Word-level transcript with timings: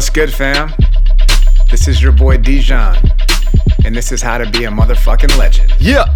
What's 0.00 0.08
good, 0.08 0.32
fam? 0.32 0.72
This 1.70 1.86
is 1.86 2.00
your 2.02 2.12
boy 2.12 2.38
Dijon, 2.38 2.96
and 3.84 3.94
this 3.94 4.12
is 4.12 4.22
how 4.22 4.38
to 4.38 4.50
be 4.50 4.64
a 4.64 4.70
motherfucking 4.70 5.36
legend. 5.36 5.74
Yeah. 5.78 6.06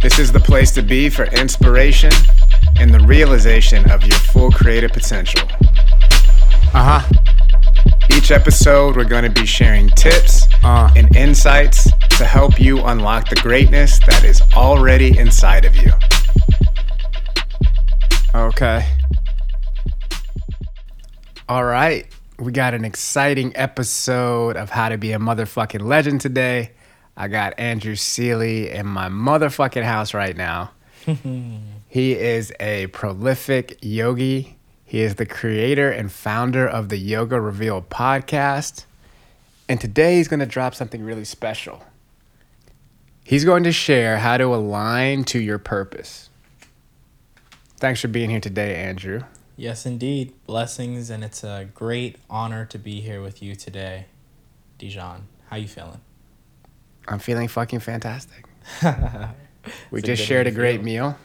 This 0.00 0.18
is 0.18 0.32
the 0.32 0.40
place 0.40 0.72
to 0.72 0.82
be 0.82 1.08
for 1.08 1.26
inspiration 1.26 2.10
and 2.80 2.92
the 2.92 2.98
realization 3.06 3.88
of 3.88 4.02
your 4.04 4.18
full 4.18 4.50
creative 4.50 4.90
potential. 4.90 5.46
Uh 6.74 7.00
huh. 7.00 7.08
Each 8.16 8.32
episode, 8.32 8.96
we're 8.96 9.04
going 9.04 9.32
to 9.32 9.40
be 9.40 9.46
sharing 9.46 9.88
tips 9.90 10.48
Uh. 10.64 10.90
and 10.96 11.14
insights 11.14 11.88
to 12.18 12.24
help 12.24 12.58
you 12.60 12.82
unlock 12.84 13.28
the 13.28 13.36
greatness 13.36 14.00
that 14.08 14.24
is 14.24 14.42
already 14.56 15.16
inside 15.16 15.64
of 15.64 15.76
you. 15.76 15.92
Okay. 18.34 18.84
All 21.48 21.62
right. 21.64 22.08
We 22.42 22.50
got 22.50 22.74
an 22.74 22.84
exciting 22.84 23.52
episode 23.54 24.56
of 24.56 24.68
How 24.68 24.88
to 24.88 24.98
Be 24.98 25.12
a 25.12 25.18
Motherfucking 25.20 25.82
Legend 25.82 26.20
today. 26.20 26.72
I 27.16 27.28
got 27.28 27.54
Andrew 27.56 27.94
Sealy 27.94 28.68
in 28.68 28.84
my 28.84 29.08
motherfucking 29.08 29.84
house 29.84 30.12
right 30.12 30.36
now. 30.36 30.72
he 31.88 32.12
is 32.14 32.52
a 32.58 32.88
prolific 32.88 33.78
yogi. 33.80 34.58
He 34.84 35.02
is 35.02 35.14
the 35.14 35.24
creator 35.24 35.88
and 35.88 36.10
founder 36.10 36.66
of 36.66 36.88
the 36.88 36.96
Yoga 36.96 37.40
Revealed 37.40 37.88
podcast. 37.88 38.86
And 39.68 39.80
today 39.80 40.16
he's 40.16 40.26
going 40.26 40.40
to 40.40 40.46
drop 40.46 40.74
something 40.74 41.04
really 41.04 41.24
special. 41.24 41.84
He's 43.22 43.44
going 43.44 43.62
to 43.62 43.72
share 43.72 44.18
how 44.18 44.36
to 44.36 44.52
align 44.52 45.22
to 45.26 45.38
your 45.38 45.60
purpose. 45.60 46.28
Thanks 47.76 48.00
for 48.00 48.08
being 48.08 48.30
here 48.30 48.40
today, 48.40 48.74
Andrew. 48.74 49.22
Yes, 49.56 49.86
indeed. 49.86 50.34
Blessings, 50.46 51.10
and 51.10 51.22
it's 51.22 51.44
a 51.44 51.68
great 51.74 52.16
honor 52.30 52.64
to 52.66 52.78
be 52.78 53.00
here 53.00 53.20
with 53.20 53.42
you 53.42 53.54
today, 53.54 54.06
Dijon. 54.78 55.26
How 55.48 55.56
you 55.56 55.68
feeling? 55.68 56.00
I'm 57.06 57.18
feeling 57.18 57.48
fucking 57.48 57.80
fantastic. 57.80 58.46
We 59.90 60.00
It's 60.00 60.08
just 60.08 60.22
good 60.22 60.26
shared 60.26 60.46
a 60.46 60.50
great 60.50 60.82
meal. 60.82 61.16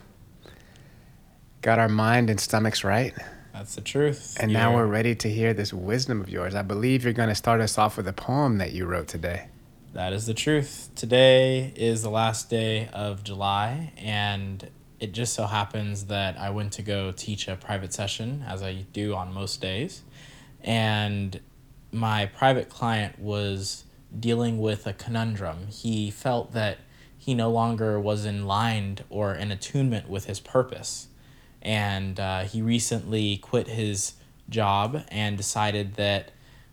Got 1.62 1.80
our 1.80 1.90
mind 1.90 2.30
and 2.30 2.40
stomachs 2.40 2.84
right. 2.84 3.14
That's 3.54 3.74
the 3.76 3.82
truth. 3.82 4.38
And 4.40 4.54
now 4.54 4.76
we're 4.76 4.86
ready 4.86 5.16
to 5.16 5.30
hear 5.30 5.54
this 5.54 5.74
wisdom 5.74 6.22
of 6.22 6.30
yours. 6.30 6.54
I 6.54 6.62
believe 6.62 7.04
you're 7.04 7.14
going 7.14 7.30
to 7.30 7.36
start 7.36 7.62
us 7.62 7.78
off 7.78 7.98
with 7.98 8.08
a 8.08 8.14
poem 8.14 8.60
that 8.60 8.74
you 8.74 8.86
wrote 8.86 9.08
today. 9.08 9.48
That 9.94 10.14
is 10.14 10.28
the 10.28 10.36
truth. 10.36 10.90
Today 10.96 11.74
is 11.76 12.04
the 12.04 12.12
last 12.12 12.52
day 12.52 12.88
of 12.94 13.24
July, 13.24 13.94
and 13.98 14.70
it 15.00 15.12
just 15.12 15.34
so 15.34 15.46
happens 15.46 16.06
that 16.06 16.38
I 16.38 16.50
went 16.50 16.74
to 16.74 16.82
go 16.82 17.12
teach 17.12 17.48
a 17.48 17.56
private 17.56 17.94
session, 17.94 18.44
as 18.48 18.64
I 18.64 18.86
do 18.94 19.14
on 19.16 19.34
most 19.34 19.62
days. 19.62 20.04
And 20.62 21.40
my 21.92 22.26
private 22.26 22.70
client 22.70 23.20
was 23.20 23.86
dealing 24.18 24.60
with 24.60 24.88
a 24.88 24.94
conundrum. 24.94 25.68
He 25.68 26.10
felt 26.10 26.54
that 26.54 26.80
he 27.18 27.34
no 27.34 27.52
longer 27.52 28.00
was 28.00 28.26
in 28.26 28.46
line 28.46 29.00
or 29.10 29.34
in 29.34 29.52
attunement 29.52 30.10
with 30.10 30.26
his 30.26 30.40
purpose. 30.40 31.08
And 31.62 32.20
uh, 32.20 32.44
he 32.44 32.62
recently 32.62 33.38
quit 33.38 33.68
his 33.68 34.14
job 34.50 35.04
and 35.10 35.38
decided 35.38 35.96
that 35.96 36.32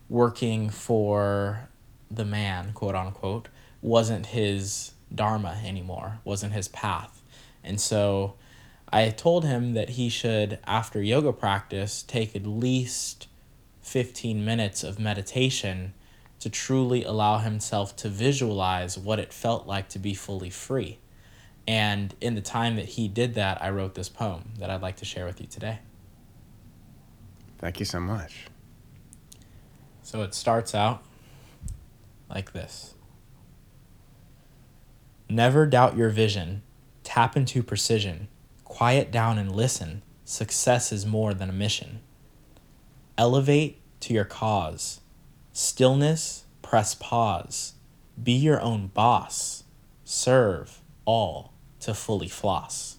working 0.08 0.70
for 0.70 1.68
the 2.10 2.24
man, 2.24 2.72
quote 2.72 2.94
unquote, 2.94 3.48
wasn't 3.82 4.26
his 4.26 4.92
dharma 5.14 5.60
anymore, 5.64 6.20
wasn't 6.24 6.52
his 6.52 6.68
path. 6.68 7.13
And 7.64 7.80
so 7.80 8.34
I 8.92 9.08
told 9.10 9.44
him 9.44 9.74
that 9.74 9.90
he 9.90 10.08
should, 10.08 10.58
after 10.64 11.02
yoga 11.02 11.32
practice, 11.32 12.02
take 12.02 12.36
at 12.36 12.46
least 12.46 13.26
15 13.82 14.44
minutes 14.44 14.84
of 14.84 14.98
meditation 14.98 15.94
to 16.40 16.50
truly 16.50 17.04
allow 17.04 17.38
himself 17.38 17.96
to 17.96 18.08
visualize 18.08 18.98
what 18.98 19.18
it 19.18 19.32
felt 19.32 19.66
like 19.66 19.88
to 19.88 19.98
be 19.98 20.14
fully 20.14 20.50
free. 20.50 20.98
And 21.66 22.14
in 22.20 22.34
the 22.34 22.42
time 22.42 22.76
that 22.76 22.84
he 22.84 23.08
did 23.08 23.34
that, 23.34 23.62
I 23.62 23.70
wrote 23.70 23.94
this 23.94 24.08
poem 24.08 24.50
that 24.58 24.68
I'd 24.68 24.82
like 24.82 24.96
to 24.96 25.04
share 25.04 25.24
with 25.24 25.40
you 25.40 25.46
today. 25.46 25.78
Thank 27.58 27.80
you 27.80 27.86
so 27.86 27.98
much. 27.98 28.46
So 30.02 30.22
it 30.22 30.34
starts 30.34 30.74
out 30.74 31.02
like 32.28 32.52
this 32.52 32.94
Never 35.28 35.66
doubt 35.66 35.96
your 35.96 36.10
vision, 36.10 36.62
tap 37.14 37.36
into 37.36 37.62
precision, 37.62 38.26
quiet 38.64 39.12
down 39.12 39.38
and 39.38 39.54
listen. 39.54 40.02
Success 40.24 40.90
is 40.90 41.06
more 41.06 41.32
than 41.32 41.48
a 41.48 41.52
mission. 41.52 42.00
Elevate 43.16 43.80
to 44.00 44.12
your 44.12 44.24
cause. 44.24 45.00
Stillness, 45.52 46.44
press 46.60 46.96
pause. 46.96 47.74
Be 48.20 48.32
your 48.32 48.60
own 48.60 48.88
boss. 48.88 49.62
Serve 50.02 50.80
all 51.04 51.52
to 51.78 51.94
fully 51.94 52.26
floss. 52.26 52.96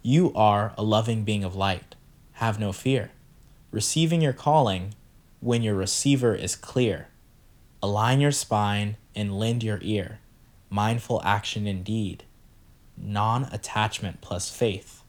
You 0.00 0.32
are 0.34 0.72
a 0.78 0.82
loving 0.82 1.22
being 1.22 1.44
of 1.44 1.54
light. 1.54 1.96
Have 2.32 2.58
no 2.58 2.72
fear. 2.72 3.10
Receiving 3.72 4.22
your 4.22 4.32
calling 4.32 4.94
when 5.40 5.62
your 5.62 5.74
receiver 5.74 6.34
is 6.34 6.56
clear. 6.56 7.08
Align 7.82 8.22
your 8.22 8.32
spine 8.32 8.96
and 9.14 9.38
lend 9.38 9.62
your 9.62 9.80
ear. 9.82 10.20
Mindful 10.70 11.20
action 11.26 11.66
indeed. 11.66 12.24
Non 12.96 13.44
attachment 13.52 14.20
plus 14.20 14.50
faith. 14.50 15.02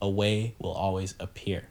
A 0.00 0.08
way 0.08 0.54
will 0.58 0.72
always 0.72 1.14
appear. 1.18 1.68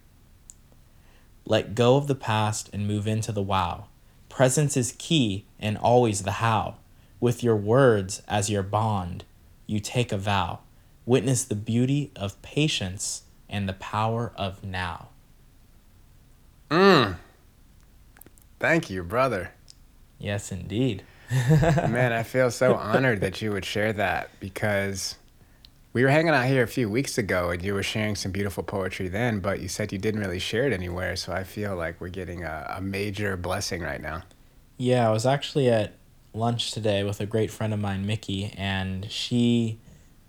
Let 1.46 1.76
go 1.76 1.98
of 1.98 2.08
the 2.08 2.16
past 2.16 2.70
and 2.74 2.88
move 2.88 3.08
into 3.08 3.32
the 3.32 3.42
wow. 3.42 3.86
Presence 4.30 4.76
is 4.78 4.96
key 4.98 5.46
and 5.60 5.78
always 5.78 6.24
the 6.24 6.34
how. 6.34 6.76
With 7.20 7.44
your 7.44 7.56
words 7.56 8.22
as 8.28 8.50
your 8.50 8.64
bond, 8.64 9.26
you 9.68 9.80
take 9.80 10.12
a 10.12 10.18
vow. 10.18 10.60
Witness 11.06 11.44
the 11.44 11.56
beauty 11.56 12.12
of 12.16 12.42
patience 12.42 13.24
and 13.50 13.68
the 13.68 13.74
power 13.74 14.32
of 14.36 14.64
now. 14.64 15.10
Mm. 16.70 17.18
Thank 18.60 18.90
you, 18.90 19.04
brother. 19.04 19.52
Yes, 20.18 20.52
indeed. 20.52 21.04
Man, 21.32 22.14
I 22.14 22.24
feel 22.24 22.50
so 22.50 22.76
honored 22.76 23.22
that 23.22 23.42
you 23.42 23.52
would 23.52 23.66
share 23.66 23.94
that 23.94 24.30
because 24.40 25.18
we 25.94 26.04
were 26.04 26.10
hanging 26.10 26.34
out 26.34 26.48
here 26.48 26.64
a 26.64 26.68
few 26.68 26.90
weeks 26.90 27.20
ago 27.20 27.52
and 27.52 27.64
you 27.64 27.74
were 27.74 27.84
sharing 27.84 28.16
some 28.16 28.32
beautiful 28.32 28.64
poetry 28.64 29.08
then, 29.08 29.40
but 29.40 29.62
you 29.62 29.68
said 29.68 29.92
you 29.92 30.00
didn't 30.00 30.20
really 30.20 30.40
share 30.40 30.66
it 30.66 30.74
anywhere. 30.74 31.16
So 31.16 31.32
I 31.32 31.44
feel 31.44 31.76
like 31.76 32.02
we're 32.02 32.10
getting 32.10 32.44
a, 32.44 32.76
a 32.78 32.82
major 32.82 33.38
blessing 33.38 33.82
right 33.82 34.02
now. 34.02 34.24
Yeah, 34.78 35.08
I 35.08 35.12
was 35.12 35.26
actually 35.28 35.70
at 35.70 35.94
lunch 36.34 36.72
today 36.72 37.04
with 37.04 37.22
a 37.22 37.28
great 37.28 37.52
friend 37.52 37.74
of 37.74 37.80
mine, 37.80 38.08
Mickey, 38.08 38.54
and 38.58 39.10
she 39.12 39.80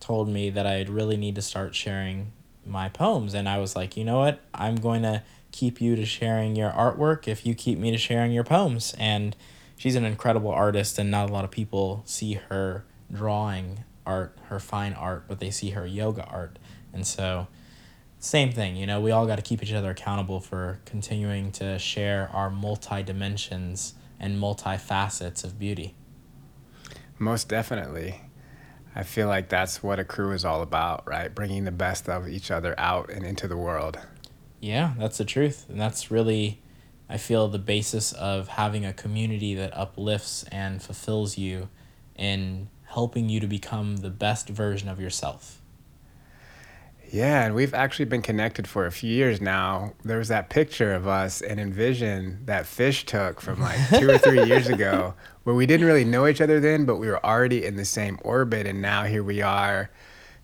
told 0.00 0.28
me 0.28 0.50
that 0.50 0.66
I'd 0.66 0.90
really 0.90 1.16
need 1.16 1.34
to 1.36 1.42
start 1.42 1.74
sharing 1.74 2.32
my 2.66 2.90
poems. 2.90 3.32
And 3.32 3.48
I 3.48 3.56
was 3.56 3.74
like, 3.74 3.96
you 3.96 4.04
know 4.04 4.18
what? 4.18 4.40
I'm 4.52 4.76
going 4.76 5.02
to 5.02 5.22
keep 5.50 5.80
you 5.80 5.96
to 5.96 6.04
sharing 6.04 6.56
your 6.56 6.70
artwork 6.72 7.26
if 7.26 7.46
you 7.46 7.54
keep 7.54 7.78
me 7.78 7.90
to 7.90 7.96
sharing 7.96 8.32
your 8.32 8.44
poems. 8.44 8.94
And 8.98 9.34
she's 9.78 9.96
an 9.96 10.04
incredible 10.04 10.50
artist, 10.50 10.98
and 10.98 11.10
not 11.10 11.30
a 11.30 11.32
lot 11.32 11.44
of 11.44 11.50
people 11.50 12.02
see 12.04 12.34
her 12.50 12.84
drawing 13.10 13.84
art, 14.06 14.36
her 14.44 14.58
fine 14.58 14.92
art, 14.92 15.24
but 15.28 15.40
they 15.40 15.50
see 15.50 15.70
her 15.70 15.86
yoga 15.86 16.24
art. 16.24 16.58
And 16.92 17.06
so, 17.06 17.48
same 18.18 18.52
thing, 18.52 18.76
you 18.76 18.86
know, 18.86 19.00
we 19.00 19.10
all 19.10 19.26
got 19.26 19.36
to 19.36 19.42
keep 19.42 19.62
each 19.62 19.72
other 19.72 19.90
accountable 19.90 20.40
for 20.40 20.80
continuing 20.84 21.52
to 21.52 21.78
share 21.78 22.30
our 22.32 22.50
multi 22.50 23.02
dimensions 23.02 23.94
and 24.18 24.38
multi 24.38 24.76
facets 24.76 25.44
of 25.44 25.58
beauty. 25.58 25.94
Most 27.18 27.48
definitely. 27.48 28.22
I 28.96 29.02
feel 29.02 29.26
like 29.26 29.48
that's 29.48 29.82
what 29.82 29.98
a 29.98 30.04
crew 30.04 30.32
is 30.32 30.44
all 30.44 30.62
about, 30.62 31.06
right? 31.06 31.34
Bringing 31.34 31.64
the 31.64 31.72
best 31.72 32.08
of 32.08 32.28
each 32.28 32.50
other 32.50 32.78
out 32.78 33.10
and 33.10 33.24
into 33.24 33.48
the 33.48 33.56
world. 33.56 33.98
Yeah, 34.60 34.94
that's 34.98 35.18
the 35.18 35.24
truth. 35.24 35.66
And 35.68 35.80
that's 35.80 36.10
really, 36.10 36.62
I 37.08 37.16
feel, 37.16 37.48
the 37.48 37.58
basis 37.58 38.12
of 38.12 38.48
having 38.48 38.86
a 38.86 38.92
community 38.92 39.54
that 39.56 39.76
uplifts 39.76 40.44
and 40.44 40.80
fulfills 40.80 41.36
you 41.36 41.68
in 42.16 42.68
helping 42.94 43.28
you 43.28 43.40
to 43.40 43.46
become 43.46 43.98
the 43.98 44.10
best 44.10 44.48
version 44.48 44.88
of 44.88 45.00
yourself. 45.00 45.60
Yeah, 47.10 47.44
and 47.44 47.54
we've 47.54 47.74
actually 47.74 48.06
been 48.06 48.22
connected 48.22 48.66
for 48.66 48.86
a 48.86 48.90
few 48.90 49.10
years 49.10 49.40
now. 49.40 49.92
There 50.04 50.18
was 50.18 50.28
that 50.28 50.48
picture 50.48 50.92
of 50.92 51.06
us 51.06 51.40
in 51.40 51.58
Envision 51.58 52.40
that 52.46 52.66
Fish 52.66 53.04
took 53.04 53.40
from 53.40 53.60
like 53.60 53.78
two 53.98 54.10
or 54.10 54.18
three 54.18 54.44
years 54.44 54.68
ago, 54.68 55.14
where 55.44 55.54
we 55.54 55.66
didn't 55.66 55.86
really 55.86 56.04
know 56.04 56.26
each 56.26 56.40
other 56.40 56.58
then, 56.58 56.86
but 56.86 56.96
we 56.96 57.06
were 57.06 57.24
already 57.24 57.64
in 57.64 57.76
the 57.76 57.84
same 57.84 58.18
orbit. 58.22 58.66
And 58.66 58.82
now 58.82 59.04
here 59.04 59.22
we 59.22 59.42
are 59.42 59.90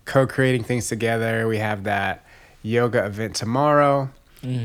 co 0.05 0.27
creating 0.27 0.63
things 0.63 0.87
together. 0.87 1.47
We 1.47 1.57
have 1.57 1.83
that 1.83 2.25
yoga 2.63 3.05
event 3.05 3.35
tomorrow. 3.35 4.09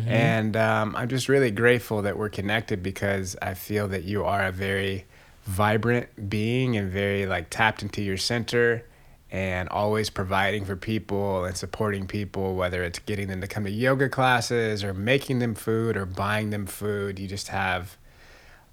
And 0.08 0.56
um, 0.56 0.96
I'm 0.96 1.08
just 1.08 1.28
really 1.28 1.50
grateful 1.50 2.02
that 2.02 2.16
we're 2.16 2.30
connected 2.30 2.82
because 2.82 3.36
I 3.42 3.54
feel 3.54 3.88
that 3.88 4.04
you 4.04 4.24
are 4.24 4.46
a 4.46 4.52
very 4.52 5.06
vibrant 5.46 6.28
being 6.28 6.76
and 6.76 6.90
very 6.90 7.24
like 7.24 7.48
tapped 7.50 7.82
into 7.82 8.02
your 8.02 8.16
center 8.16 8.84
and 9.30 9.68
always 9.68 10.10
providing 10.10 10.64
for 10.64 10.76
people 10.76 11.44
and 11.44 11.56
supporting 11.56 12.06
people, 12.06 12.54
whether 12.54 12.82
it's 12.82 12.98
getting 13.00 13.28
them 13.28 13.40
to 13.40 13.46
come 13.46 13.64
to 13.64 13.70
yoga 13.70 14.08
classes 14.08 14.84
or 14.84 14.92
making 14.92 15.38
them 15.38 15.54
food 15.54 15.96
or 15.96 16.04
buying 16.04 16.50
them 16.50 16.66
food. 16.66 17.18
You 17.18 17.26
just 17.26 17.48
have 17.48 17.96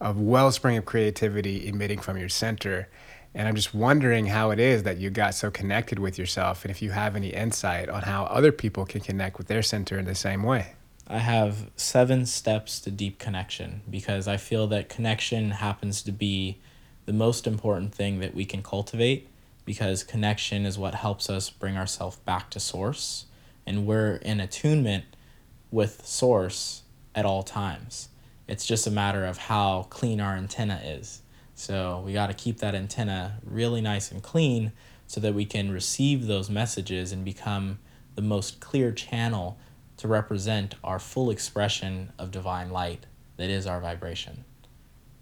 a 0.02 0.14
wellspring 0.14 0.78
of 0.78 0.86
creativity 0.86 1.68
emitting 1.68 2.00
from 2.00 2.18
your 2.18 2.30
center. 2.30 2.90
And 3.36 3.48
I'm 3.48 3.56
just 3.56 3.74
wondering 3.74 4.28
how 4.28 4.52
it 4.52 4.60
is 4.60 4.84
that 4.84 4.98
you 4.98 5.10
got 5.10 5.34
so 5.34 5.50
connected 5.50 5.98
with 5.98 6.20
yourself 6.20 6.64
and 6.64 6.72
if 6.72 6.82
you 6.82 6.92
have 6.92 7.16
any 7.16 7.30
insight 7.30 7.90
on 7.90 8.04
how 8.04 8.26
other 8.26 8.52
people 8.52 8.86
can 8.86 9.02
connect 9.02 9.38
with 9.38 9.48
their 9.48 9.64
center 9.64 9.98
in 9.98 10.06
the 10.06 10.16
same 10.16 10.44
way. 10.44 10.74
I 11.14 11.20
have 11.20 11.70
seven 11.76 12.26
steps 12.26 12.80
to 12.80 12.90
deep 12.90 13.20
connection 13.20 13.82
because 13.88 14.28
I 14.28 14.38
feel 14.38 14.66
that 14.68 14.90
connection 14.90 15.52
happens 15.52 16.02
to 16.02 16.12
be 16.12 16.58
the 17.06 17.14
most 17.14 17.46
important 17.46 17.94
thing 17.94 18.20
that 18.22 18.34
we 18.34 18.46
can 18.46 18.64
cultivate 18.64 19.30
because 19.64 20.04
connection 20.04 20.66
is 20.66 20.80
what 20.80 20.96
helps 20.96 21.30
us 21.30 21.52
bring 21.52 21.78
ourselves 21.78 22.16
back 22.16 22.50
to 22.50 22.60
source 22.60 23.28
and 23.68 23.86
we're 23.86 24.16
in 24.16 24.40
attunement 24.40 25.06
with 25.70 26.04
source 26.04 26.82
at 27.14 27.28
all 27.28 27.44
times. 27.44 28.10
It's 28.48 28.66
just 28.66 28.88
a 28.88 28.92
matter 28.92 29.24
of 29.24 29.38
how 29.38 29.86
clean 29.92 30.20
our 30.20 30.36
antenna 30.36 30.82
is. 30.84 31.22
So 31.54 32.02
we 32.04 32.14
got 32.14 32.28
to 32.28 32.34
keep 32.34 32.58
that 32.58 32.74
antenna 32.74 33.40
really 33.46 33.82
nice 33.82 34.12
and 34.12 34.24
clean 34.24 34.72
so 35.06 35.22
that 35.22 35.36
we 35.36 35.46
can 35.46 35.72
receive 35.72 36.26
those 36.26 36.50
messages 36.50 37.12
and 37.12 37.24
become 37.24 37.78
the 38.16 38.24
most 38.24 38.60
clear 38.60 38.92
channel 38.92 39.60
to 40.04 40.10
represent 40.10 40.76
our 40.84 41.00
full 41.00 41.30
expression 41.30 42.12
of 42.20 42.30
divine 42.30 42.70
light 42.72 43.06
that 43.38 43.50
is 43.50 43.66
our 43.66 43.80
vibration. 43.80 44.44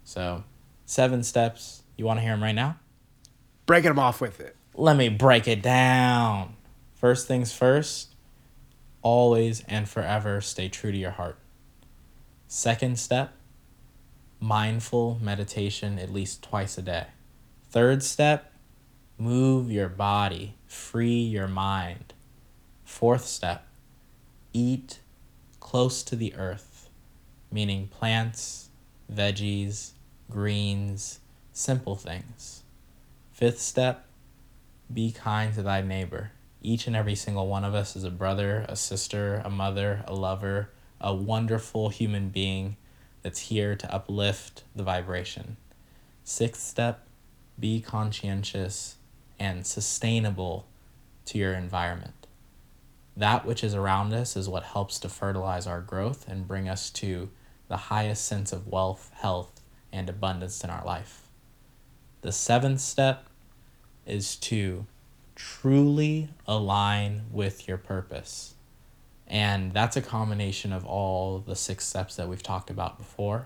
So, 0.03 0.43
seven 0.87 1.21
steps. 1.21 1.83
You 1.97 2.05
want 2.05 2.17
to 2.17 2.23
hear 2.23 2.31
them 2.31 2.41
right 2.41 2.55
now? 2.55 2.79
Breaking 3.67 3.91
them 3.91 3.99
off 3.99 4.19
with 4.19 4.39
it. 4.39 4.55
Let 4.73 4.97
me 4.97 5.07
break 5.07 5.47
it 5.47 5.61
down. 5.61 6.55
First 6.95 7.27
things 7.27 7.53
first, 7.53 8.15
always 9.03 9.63
and 9.67 9.87
forever 9.87 10.41
stay 10.41 10.67
true 10.67 10.91
to 10.91 10.97
your 10.97 11.11
heart. 11.11 11.37
Second 12.47 12.97
step, 12.97 13.33
mindful 14.39 15.19
meditation 15.21 15.99
at 15.99 16.11
least 16.11 16.41
twice 16.41 16.75
a 16.79 16.81
day. 16.81 17.05
Third 17.69 18.01
step, 18.01 18.51
move 19.19 19.71
your 19.71 19.89
body, 19.89 20.55
free 20.65 21.21
your 21.21 21.47
mind. 21.47 22.15
Fourth 22.83 23.25
step, 23.25 23.67
eat 24.53 24.99
close 25.59 26.03
to 26.03 26.15
the 26.15 26.33
earth, 26.35 26.89
meaning 27.51 27.87
plants, 27.87 28.69
veggies, 29.11 29.91
greens, 30.29 31.19
simple 31.53 31.95
things. 31.95 32.63
Fifth 33.31 33.59
step, 33.59 34.05
be 34.93 35.11
kind 35.11 35.53
to 35.53 35.61
thy 35.61 35.81
neighbor. 35.81 36.31
Each 36.61 36.87
and 36.87 36.95
every 36.95 37.15
single 37.15 37.47
one 37.47 37.63
of 37.63 37.73
us 37.73 37.95
is 37.95 38.03
a 38.03 38.11
brother, 38.11 38.65
a 38.69 38.75
sister, 38.75 39.41
a 39.43 39.49
mother, 39.49 40.03
a 40.07 40.13
lover, 40.13 40.69
a 40.99 41.13
wonderful 41.13 41.89
human 41.89 42.29
being 42.29 42.77
that's 43.23 43.39
here 43.39 43.75
to 43.75 43.93
uplift 43.93 44.63
the 44.75 44.83
vibration. 44.83 45.57
Sixth 46.23 46.61
step, 46.61 47.07
be 47.59 47.81
conscientious 47.81 48.97
and 49.39 49.65
sustainable 49.65 50.67
to 51.25 51.37
your 51.37 51.53
environment. 51.53 52.20
That 53.21 53.45
which 53.45 53.63
is 53.63 53.75
around 53.75 54.13
us 54.13 54.35
is 54.35 54.49
what 54.49 54.63
helps 54.63 54.97
to 55.01 55.07
fertilize 55.07 55.67
our 55.67 55.79
growth 55.79 56.27
and 56.27 56.47
bring 56.47 56.67
us 56.67 56.89
to 56.89 57.29
the 57.67 57.77
highest 57.77 58.25
sense 58.25 58.51
of 58.51 58.65
wealth, 58.65 59.11
health, 59.13 59.61
and 59.93 60.09
abundance 60.09 60.63
in 60.63 60.71
our 60.71 60.83
life. 60.83 61.27
The 62.21 62.31
seventh 62.31 62.79
step 62.79 63.27
is 64.07 64.35
to 64.37 64.87
truly 65.35 66.29
align 66.47 67.25
with 67.29 67.67
your 67.67 67.77
purpose. 67.77 68.55
And 69.27 69.71
that's 69.71 69.95
a 69.95 70.01
combination 70.01 70.73
of 70.73 70.83
all 70.83 71.37
the 71.37 71.55
six 71.55 71.85
steps 71.85 72.15
that 72.15 72.27
we've 72.27 72.41
talked 72.41 72.71
about 72.71 72.97
before. 72.97 73.45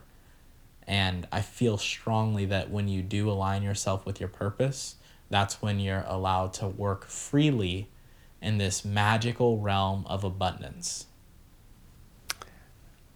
And 0.87 1.27
I 1.33 1.41
feel 1.41 1.77
strongly 1.77 2.45
that 2.45 2.69
when 2.69 2.87
you 2.87 3.01
do 3.01 3.29
align 3.29 3.61
yourself 3.61 4.05
with 4.05 4.21
your 4.21 4.29
purpose, 4.29 4.95
that's 5.29 5.61
when 5.61 5.81
you're 5.81 6.05
allowed 6.07 6.53
to 6.53 6.67
work 6.69 7.07
freely 7.07 7.89
in 8.45 8.59
this 8.59 8.85
magical 8.85 9.57
realm 9.57 10.05
of 10.07 10.23
abundance. 10.23 11.07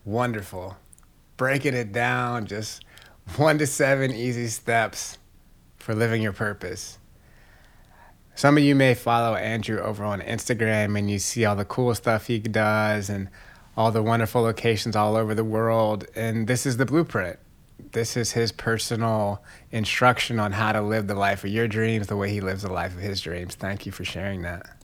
Wonderful. 0.03 0.75
Breaking 1.37 1.75
it 1.75 1.91
down, 1.91 2.47
just 2.47 2.83
one 3.37 3.59
to 3.59 3.67
seven 3.67 4.11
easy 4.11 4.47
steps 4.47 5.19
for 5.77 5.93
living 5.93 6.21
your 6.23 6.33
purpose. 6.33 6.97
Some 8.33 8.57
of 8.57 8.63
you 8.63 8.73
may 8.73 8.95
follow 8.95 9.35
Andrew 9.35 9.79
over 9.79 10.03
on 10.03 10.21
Instagram 10.21 10.97
and 10.97 11.11
you 11.11 11.19
see 11.19 11.45
all 11.45 11.55
the 11.55 11.65
cool 11.65 11.93
stuff 11.93 12.27
he 12.27 12.39
does 12.39 13.09
and 13.09 13.29
all 13.77 13.91
the 13.91 14.01
wonderful 14.01 14.41
locations 14.41 14.95
all 14.95 15.15
over 15.15 15.35
the 15.35 15.43
world. 15.43 16.05
And 16.15 16.47
this 16.47 16.65
is 16.65 16.77
the 16.77 16.85
blueprint. 16.85 17.37
This 17.91 18.17
is 18.17 18.31
his 18.31 18.51
personal 18.51 19.43
instruction 19.71 20.39
on 20.39 20.53
how 20.53 20.71
to 20.71 20.81
live 20.81 21.07
the 21.07 21.15
life 21.15 21.43
of 21.43 21.51
your 21.51 21.67
dreams 21.67 22.07
the 22.07 22.17
way 22.17 22.31
he 22.31 22.41
lives 22.41 22.63
the 22.63 22.73
life 22.73 22.95
of 22.95 23.01
his 23.01 23.21
dreams. 23.21 23.55
Thank 23.55 23.85
you 23.85 23.91
for 23.91 24.03
sharing 24.03 24.41
that. 24.41 24.78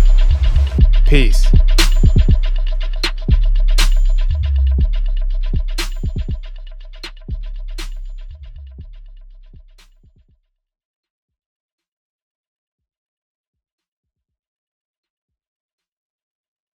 peace. 1.07 1.51